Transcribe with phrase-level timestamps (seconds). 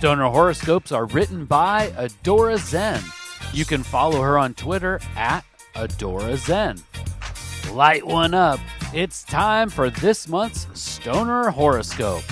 [0.00, 3.02] Stoner horoscopes are written by Adora Zen.
[3.52, 5.44] You can follow her on Twitter at
[5.74, 6.78] Adora Zen.
[7.74, 8.60] Light one up.
[8.94, 12.22] It's time for this month's Stoner horoscope.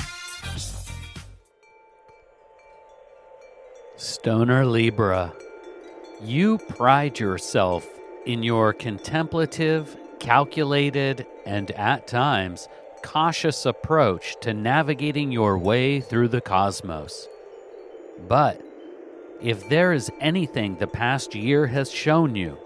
[3.97, 5.35] Stoner Libra.
[6.23, 7.87] You pride yourself
[8.25, 12.67] in your contemplative, calculated, and at times
[13.03, 17.29] cautious approach to navigating your way through the cosmos.
[18.27, 18.61] But
[19.41, 22.59] if there is anything the past year has shown you,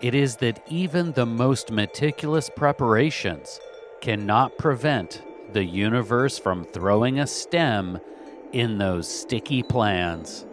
[0.00, 3.60] it is that even the most meticulous preparations
[4.00, 5.22] cannot prevent
[5.52, 8.00] the universe from throwing a stem
[8.52, 10.46] in those sticky plans.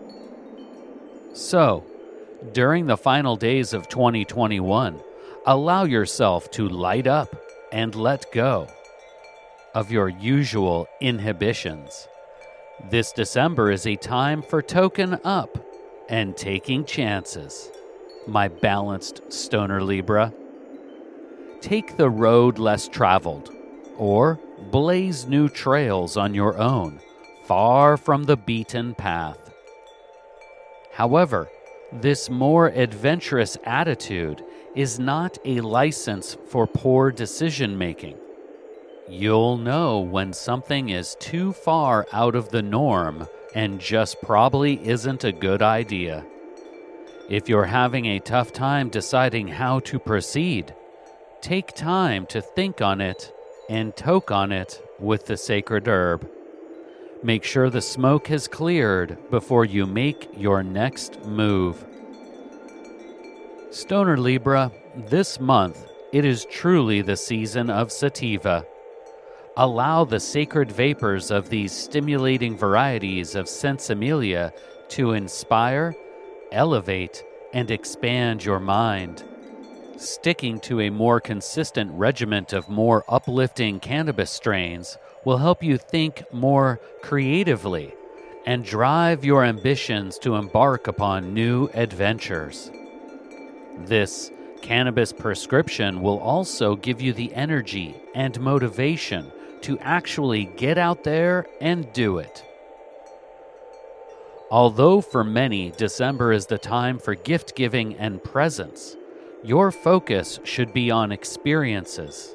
[1.34, 1.86] So,
[2.52, 5.00] during the final days of 2021,
[5.46, 7.36] allow yourself to light up
[7.72, 8.68] and let go
[9.74, 12.08] of your usual inhibitions.
[12.86, 15.58] This December is a time for token up
[16.10, 17.72] and taking chances,
[18.28, 20.32] my balanced stoner Libra.
[21.60, 23.52] Take the road less traveled,
[23.98, 24.40] or
[24.72, 27.00] blaze new trails on your own,
[27.46, 29.40] far from the beaten path.
[30.94, 31.50] However,
[31.92, 38.18] this more adventurous attitude is not a license for poor decision making.
[39.10, 45.24] You'll know when something is too far out of the norm and just probably isn't
[45.24, 46.26] a good idea.
[47.30, 50.76] If you're having a tough time deciding how to proceed,
[51.40, 53.34] take time to think on it
[53.70, 56.30] and toke on it with the sacred herb.
[57.24, 61.86] Make sure the smoke has cleared before you make your next move.
[63.72, 68.66] Stoner Libra, this month it is truly the season of sativa.
[69.60, 74.52] Allow the sacred vapors of these stimulating varieties of Sinsemilla
[74.90, 75.96] to inspire,
[76.52, 77.24] elevate,
[77.54, 79.24] and expand your mind.
[79.98, 84.96] Sticking to a more consistent regiment of more uplifting cannabis strains
[85.26, 87.96] will help you think more creatively
[88.46, 92.70] and drive your ambitions to embark upon new adventures.
[93.76, 94.30] This
[94.62, 99.32] cannabis prescription will also give you the energy and motivation
[99.62, 102.44] to actually get out there and do it.
[104.50, 108.96] Although for many December is the time for gift giving and presents,
[109.44, 112.34] your focus should be on experiences.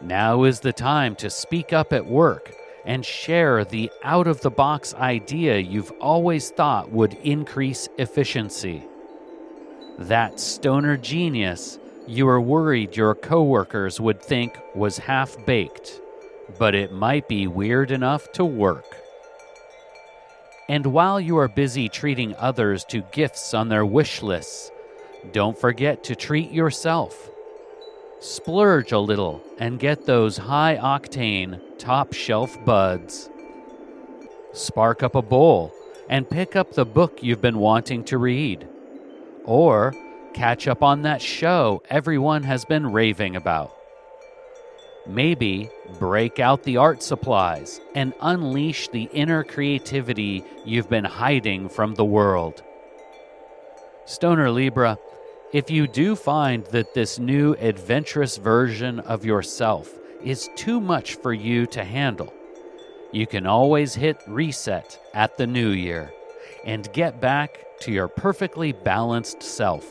[0.00, 4.50] Now is the time to speak up at work and share the out of the
[4.50, 8.84] box idea you've always thought would increase efficiency.
[9.98, 16.00] That stoner genius you were worried your coworkers would think was half baked
[16.58, 18.96] but it might be weird enough to work.
[20.68, 24.70] And while you are busy treating others to gifts on their wish lists,
[25.32, 27.30] don't forget to treat yourself.
[28.20, 33.30] Splurge a little and get those high octane, top shelf buds.
[34.52, 35.72] Spark up a bowl
[36.08, 38.66] and pick up the book you've been wanting to read.
[39.44, 39.94] Or
[40.34, 43.77] catch up on that show everyone has been raving about.
[45.08, 51.94] Maybe break out the art supplies and unleash the inner creativity you've been hiding from
[51.94, 52.62] the world.
[54.04, 54.98] Stoner Libra,
[55.50, 59.90] if you do find that this new adventurous version of yourself
[60.22, 62.32] is too much for you to handle,
[63.10, 66.12] you can always hit reset at the new year
[66.66, 69.90] and get back to your perfectly balanced self